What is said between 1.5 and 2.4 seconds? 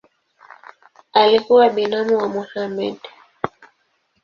binamu wa